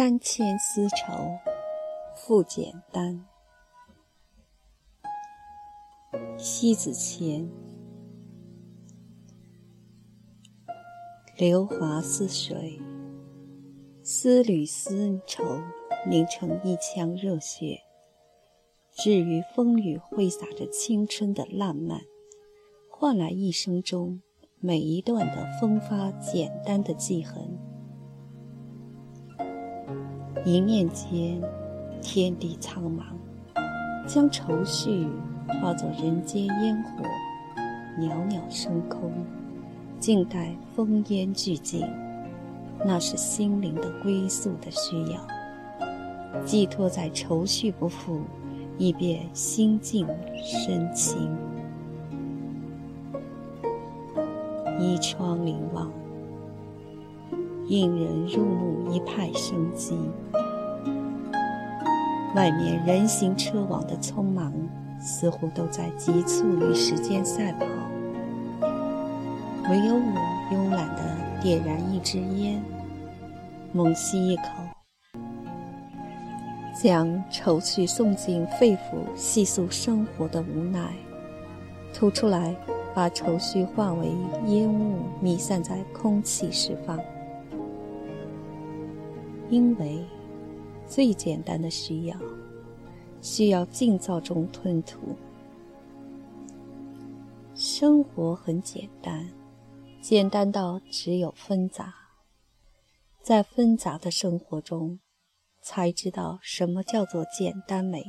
[0.00, 1.12] 三千丝绸
[2.16, 3.22] 复简单。
[6.38, 7.46] 西子谦，
[11.36, 12.80] 流华似水，
[14.02, 15.44] 丝缕丝绸
[16.08, 17.82] 凝成一腔热血，
[18.92, 22.00] 至于风雨挥洒着青春的浪漫，
[22.88, 24.22] 换来一生中
[24.60, 27.69] 每一段的风发简单的记痕。
[30.44, 31.38] 一念间，
[32.00, 33.02] 天地苍茫，
[34.06, 35.06] 将愁绪
[35.60, 37.04] 化作人间烟火，
[37.98, 39.12] 袅袅升空，
[39.98, 41.86] 静待烽烟俱尽。
[42.82, 45.20] 那是心灵的归宿的需要，
[46.46, 48.22] 寄托在愁绪不复，
[48.78, 50.06] 以便心静
[50.42, 51.36] 身轻。
[54.78, 55.92] 依窗凝望。
[57.70, 59.96] 引人入目一派生机。
[62.34, 64.52] 外面人行车往的匆忙，
[65.00, 67.64] 似乎都在急促与时间赛跑。
[69.70, 71.02] 唯有我慵懒地
[71.40, 72.60] 点燃一支烟，
[73.72, 74.42] 猛吸一口，
[76.74, 80.92] 将愁绪送进肺腑，细诉生活的无奈，
[81.94, 82.52] 吐出来，
[82.92, 84.08] 把愁绪化为
[84.46, 86.98] 烟雾，弥散在空气释放。
[89.50, 90.02] 因为
[90.86, 92.16] 最简单的需要，
[93.20, 95.16] 需要静躁中吞吐。
[97.54, 99.28] 生活很简单，
[100.00, 101.92] 简单到只有纷杂。
[103.20, 105.00] 在纷杂的生活中，
[105.60, 108.02] 才知道什么叫做简单美。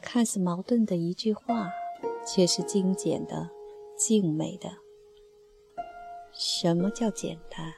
[0.00, 1.70] 看似矛盾的一句话，
[2.26, 3.50] 却是精简的、
[3.96, 4.70] 静美的。
[6.32, 7.72] 什么叫简单？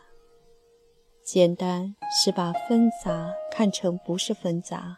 [1.26, 4.96] 简单是把纷杂看成不是纷杂，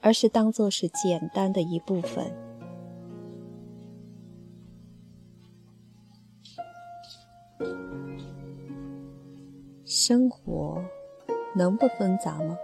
[0.00, 2.26] 而是当作是简单的一部分。
[9.84, 10.82] 生活
[11.54, 12.58] 能不纷杂吗？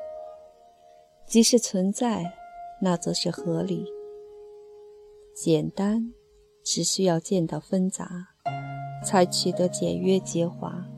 [1.25, 2.25] 即使存在，
[2.83, 3.87] 那则是合理。
[5.33, 6.13] 简单
[6.65, 8.09] 只需要见到纷杂，
[9.05, 10.90] 才取得简约洁华。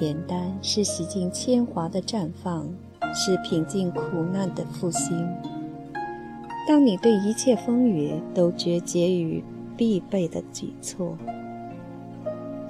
[0.00, 2.66] 简单是洗尽铅华的绽放，
[3.12, 4.00] 是平静苦
[4.32, 5.28] 难的复兴。
[6.66, 9.44] 当你对一切风雨都觉结于
[9.76, 11.18] 必备的举措，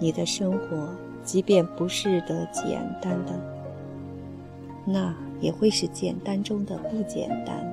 [0.00, 0.88] 你的生活
[1.22, 3.40] 即便不是的简单的，
[4.84, 7.64] 那也会是简单中的不简单。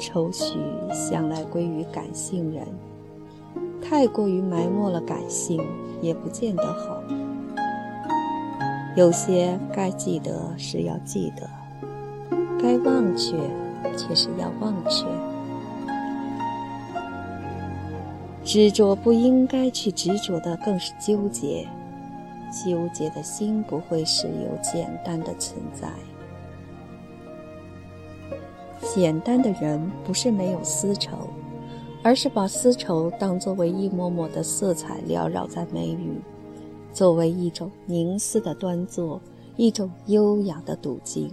[0.00, 0.60] 愁绪
[0.92, 2.64] 向来归于感性人。
[3.82, 5.60] 太过于埋没了感性，
[6.00, 7.02] 也不见得好。
[8.96, 11.48] 有些该记得是要记得，
[12.60, 13.36] 该忘却
[13.96, 15.06] 却是要忘却。
[18.44, 21.66] 执着不应该去执着的，更是纠结。
[22.50, 25.88] 纠结的心不会是有简单的存在。
[28.80, 31.28] 简单的人不是没有丝绸。
[32.08, 36.18] 而是把丝绸当作为一抹抹的色彩缭绕在眉宇，
[36.90, 39.20] 作为一种凝思的端坐，
[39.58, 41.30] 一种优雅的笃静。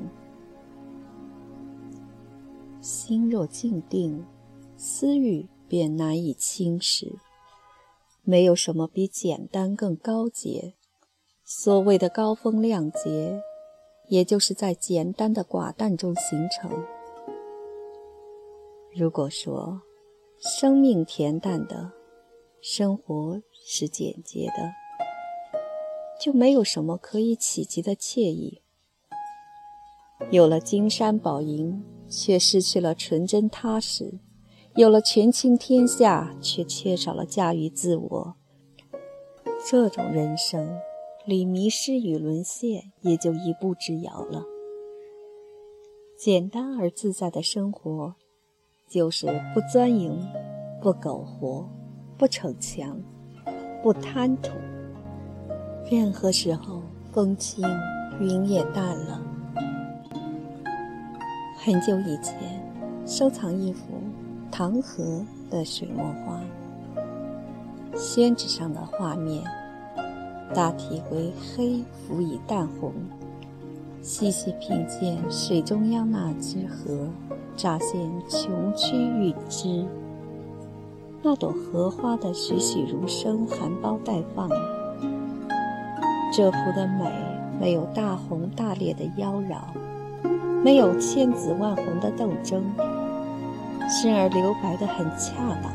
[2.82, 4.22] 心若静定，
[4.76, 7.14] 思欲便难以侵蚀。
[8.24, 10.74] 没有什么比简单更高洁。
[11.46, 13.40] 所谓的高风亮节，
[14.10, 16.70] 也就是在简单的寡淡中形成。
[18.94, 19.82] 如果说，
[20.48, 21.92] 生命恬淡的，
[22.62, 24.72] 生活是简洁的，
[26.22, 28.62] 就没有什么可以企及的惬意。
[30.30, 34.20] 有了金山宝银，却失去了纯真踏实；
[34.76, 38.36] 有了权倾天下，却缺少了驾驭自我。
[39.68, 40.78] 这种人生，
[41.26, 44.44] 离迷失与沦陷也就一步之遥了。
[46.16, 48.14] 简单而自在的生活。
[48.88, 50.16] 就是不钻营，
[50.80, 51.68] 不苟活，
[52.18, 52.98] 不逞强，
[53.82, 54.54] 不贪图。
[55.90, 57.66] 任何时候，风轻
[58.20, 59.22] 云也淡了。
[61.58, 62.36] 很久以前，
[63.06, 63.86] 收藏一幅
[64.52, 66.40] 唐河的水墨画，
[67.96, 69.44] 宣纸上的画面
[70.54, 72.94] 大体为黑辅以淡红。
[74.02, 77.10] 细细品鉴水中央那只河。
[77.56, 79.86] 乍现琼曲玉枝，
[81.22, 84.50] 那朵荷花的栩栩如生，含苞待放，
[86.34, 87.10] 这幅的美
[87.60, 89.60] 没有大红大烈的妖娆，
[90.64, 92.62] 没有千紫万红的斗争，
[93.90, 95.72] 生而留白的很恰当。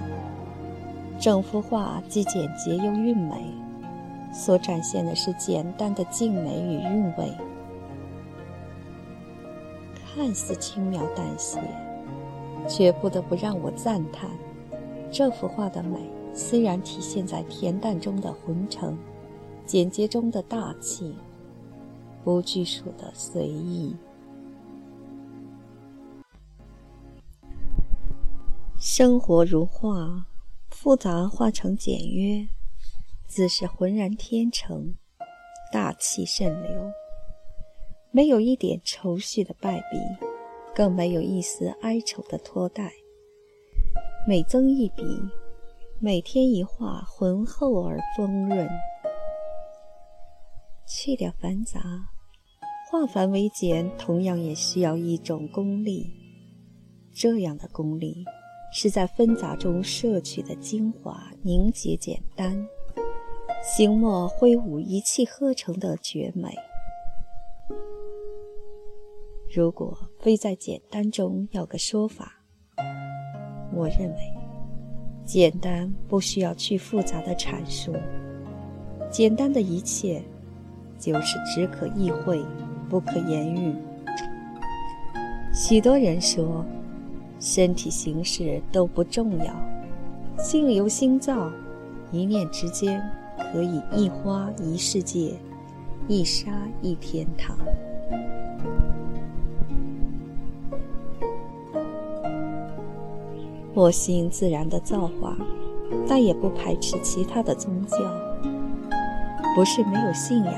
[1.19, 3.55] 整幅画既简洁又韵美，
[4.33, 7.33] 所展现的是简单的静美与韵味，
[10.21, 11.59] 看似轻描淡写，
[12.69, 14.29] 却不得不让我赞叹。
[15.11, 15.99] 这幅画的美，
[16.35, 18.95] 虽然体现在恬淡中的浑沉，
[19.65, 21.17] 简洁中的大气，
[22.23, 23.97] 不拘束的随意。
[28.79, 30.27] 生活如画，
[30.69, 32.47] 复杂化成简约，
[33.27, 34.93] 自是浑然天成，
[35.73, 36.93] 大气渗流，
[38.13, 39.97] 没有一点愁绪的败笔，
[40.75, 42.93] 更没有一丝哀愁的拖带。
[44.27, 45.03] 每增一笔，
[46.01, 48.69] 每添一画，浑厚而丰润。
[50.87, 51.81] 去掉繁杂，
[52.91, 56.05] 化繁为简，同样也需要一种功力。
[57.15, 58.25] 这样的功力，
[58.73, 62.67] 是在纷杂中摄取的精华，凝结简单，
[63.63, 66.53] 行墨挥舞，一气呵成的绝美。
[69.53, 72.41] 如果非在简单中要个说法。
[73.75, 74.33] 我认为，
[75.25, 77.93] 简单不需要去复杂的阐述，
[79.11, 80.23] 简单的一切
[81.01, 82.41] 就是只可意会，
[82.89, 83.75] 不可言喻。
[85.53, 86.65] 许多人说，
[87.41, 89.53] 身体形式都不重要，
[90.39, 91.51] 心由心造，
[92.13, 93.03] 一念之间
[93.53, 95.35] 可以一花一世界，
[96.07, 97.59] 一沙一天堂。
[103.81, 105.35] 我信自然的造化，
[106.07, 107.97] 但也不排斥其他的宗教。
[109.57, 110.55] 不是没有信仰，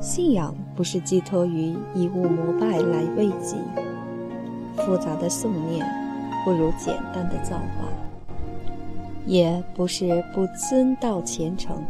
[0.00, 3.56] 信仰不是寄托于以物膜拜来慰藉。
[4.76, 5.84] 复杂的诵念
[6.44, 7.88] 不如简单的造化，
[9.26, 11.82] 也不是不遵道虔诚。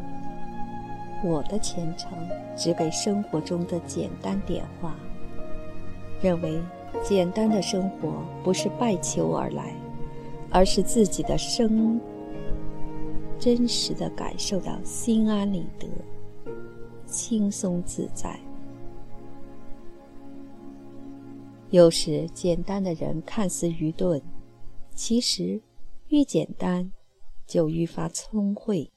[1.22, 2.10] 我的虔诚
[2.56, 4.94] 只给生活中的简单点化，
[6.22, 6.58] 认为
[7.04, 8.08] 简单的生活
[8.42, 9.74] 不是拜求而来。
[10.50, 12.00] 而是自己的生
[13.38, 15.86] 真实的感受到心安理得、
[17.06, 18.38] 轻松自在。
[21.70, 24.20] 有时简单的人看似愚钝，
[24.94, 25.60] 其实
[26.08, 26.90] 愈简单
[27.46, 28.90] 就愈发聪慧。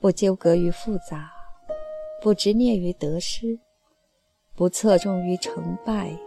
[0.00, 1.30] 不纠葛于复杂，
[2.20, 3.58] 不执念于得失，
[4.54, 6.18] 不侧重于成败，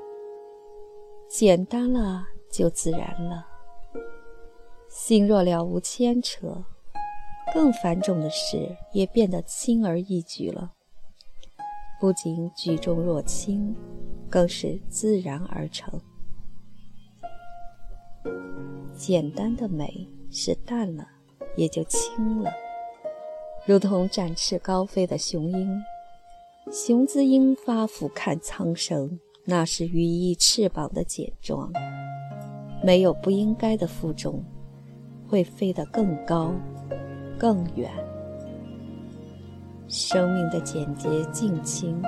[1.30, 2.31] 简单了。
[2.52, 3.48] 就自然了。
[4.90, 6.64] 心若了无牵扯，
[7.54, 10.74] 更繁重的事也变得轻而易举了。
[12.00, 13.76] 不仅举重若轻，
[14.30, 16.00] 更是自然而成。
[18.94, 21.08] 简单的美是淡了，
[21.56, 22.52] 也就轻了。
[23.66, 25.82] 如同展翅高飞的雄鹰，
[26.72, 31.72] 雄姿英发俯瞰苍生，那是羽翼翅膀的简装。
[32.84, 34.44] 没有不应该的负重，
[35.28, 36.54] 会飞得更高、
[37.38, 37.90] 更远。
[39.88, 42.02] 生命的简洁静清，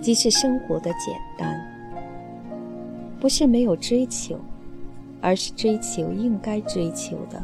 [0.00, 1.58] 即是生活的简单。
[3.20, 4.36] 不是没有追求，
[5.20, 7.42] 而是追求应该追求的。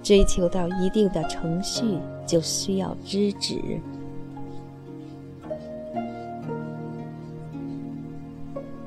[0.00, 3.60] 追求到一定的程序，就需要知止。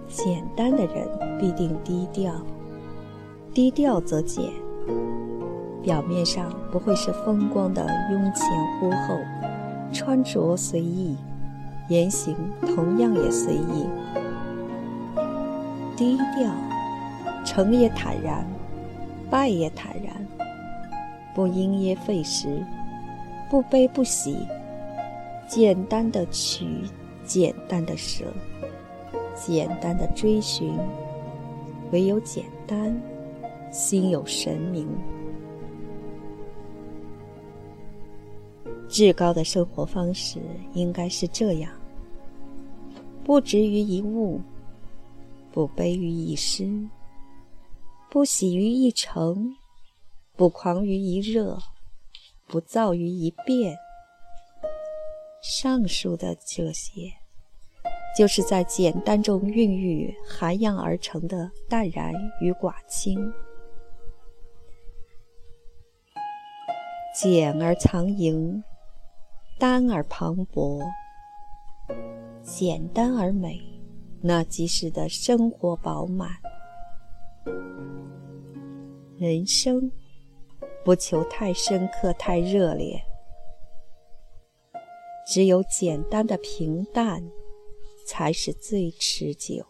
[0.08, 1.08] 简单的人
[1.38, 2.34] 必定低调。
[3.54, 4.50] 低调则简，
[5.84, 8.48] 表面上不会是风光的拥前
[8.80, 9.20] 呼后，
[9.92, 11.18] 穿着随意，
[11.90, 13.86] 言行同样也随意。
[15.98, 16.50] 低调，
[17.44, 18.46] 成也坦然，
[19.30, 20.26] 败也坦然，
[21.36, 22.64] 不因噎废食，
[23.50, 24.48] 不悲不喜，
[25.50, 26.86] 简单的取，
[27.26, 28.24] 简单的舍，
[29.36, 30.74] 简单的追寻，
[31.92, 32.98] 唯有简单。
[33.72, 34.86] 心有神明，
[38.90, 40.40] 至高的生活方式
[40.74, 41.72] 应该是这样：
[43.24, 44.42] 不执于一物，
[45.54, 46.70] 不悲于一失，
[48.10, 49.56] 不喜于一成，
[50.36, 51.58] 不狂于一热，
[52.48, 53.78] 不躁于一变。
[55.42, 57.10] 上述的这些，
[58.18, 63.32] 就是在简单中孕育、涵养而成的淡然与寡清。
[67.14, 68.64] 简而藏盈，
[69.60, 70.82] 单而磅礴，
[72.42, 73.60] 简单而美，
[74.22, 76.30] 那即使得生活饱满。
[79.18, 79.92] 人生
[80.86, 83.04] 不求太深刻、太热烈，
[85.28, 87.22] 只有简单的平淡，
[88.08, 89.66] 才是最持久。